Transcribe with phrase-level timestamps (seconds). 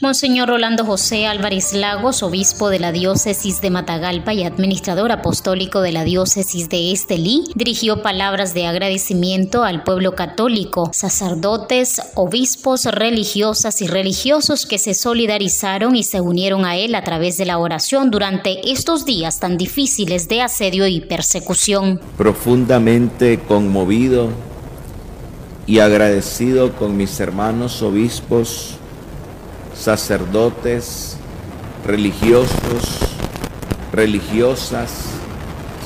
[0.00, 5.90] Monseñor Rolando José Álvarez Lagos, obispo de la diócesis de Matagalpa y administrador apostólico de
[5.90, 13.88] la diócesis de Estelí, dirigió palabras de agradecimiento al pueblo católico, sacerdotes, obispos, religiosas y
[13.88, 18.70] religiosos que se solidarizaron y se unieron a él a través de la oración durante
[18.70, 22.00] estos días tan difíciles de asedio y persecución.
[22.16, 24.28] Profundamente conmovido
[25.66, 28.78] y agradecido con mis hermanos obispos,
[29.78, 31.16] sacerdotes,
[31.86, 32.98] religiosos,
[33.92, 34.90] religiosas,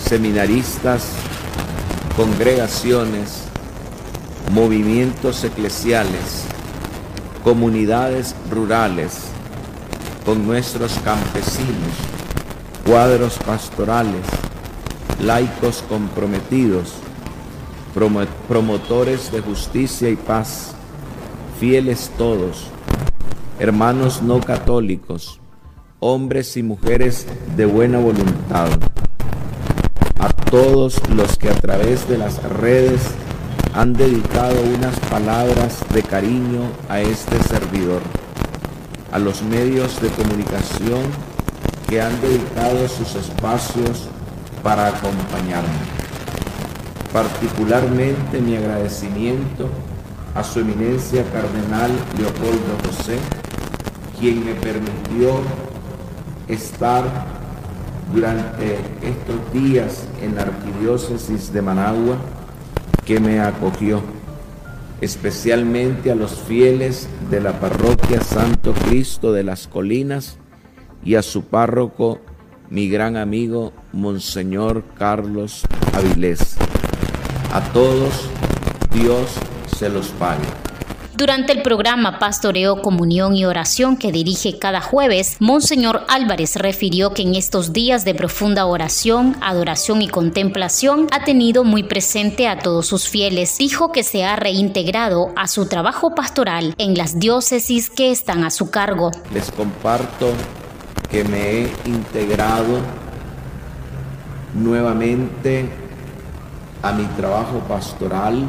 [0.03, 1.09] seminaristas,
[2.17, 3.45] congregaciones,
[4.53, 6.45] movimientos eclesiales,
[7.45, 9.25] comunidades rurales,
[10.25, 11.95] con nuestros campesinos,
[12.87, 14.25] cuadros pastorales,
[15.21, 16.95] laicos comprometidos,
[18.49, 20.73] promotores de justicia y paz,
[21.61, 22.69] fieles todos,
[23.59, 25.41] hermanos no católicos,
[26.01, 27.27] hombres y mujeres
[27.57, 28.69] de buena voluntad,
[30.19, 33.01] a todos los que a través de las redes
[33.75, 38.03] han dedicado unas palabras de cariño a este servidor,
[39.13, 41.03] a los medios de comunicación
[41.89, 44.09] que han dedicado sus espacios
[44.63, 45.69] para acompañarme.
[47.13, 49.69] Particularmente mi agradecimiento
[50.35, 53.19] a su eminencia cardenal Leopoldo José,
[54.19, 55.41] quien me permitió
[56.49, 57.05] estar
[58.13, 62.17] durante estos días en la arquidiócesis de Managua,
[63.05, 64.01] que me acogió,
[65.01, 70.39] especialmente a los fieles de la parroquia Santo Cristo de las Colinas
[71.05, 72.21] y a su párroco,
[72.71, 75.63] mi gran amigo Monseñor Carlos
[75.95, 76.57] Avilés.
[77.53, 78.29] A todos,
[78.95, 79.37] Dios
[79.77, 80.47] se los pague.
[81.15, 87.23] Durante el programa Pastoreo, Comunión y Oración que dirige cada jueves, Monseñor Álvarez refirió que
[87.23, 92.87] en estos días de profunda oración, adoración y contemplación ha tenido muy presente a todos
[92.87, 93.59] sus fieles.
[93.59, 98.51] Dijo que se ha reintegrado a su trabajo pastoral en las diócesis que están a
[98.51, 99.11] su cargo.
[99.35, 100.33] Les comparto
[101.11, 102.81] que me he integrado
[104.55, 105.69] nuevamente
[106.83, 108.49] a mi trabajo pastoral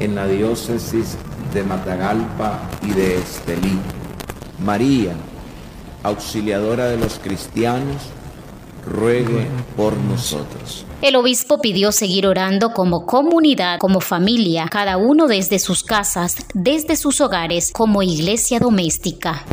[0.00, 1.16] en la diócesis
[1.52, 3.78] de Matagalpa y de Estelí.
[4.64, 5.14] María,
[6.02, 7.96] auxiliadora de los cristianos,
[8.86, 10.84] ruegue por nosotros.
[11.02, 16.96] El obispo pidió seguir orando como comunidad, como familia, cada uno desde sus casas, desde
[16.96, 19.44] sus hogares, como iglesia doméstica.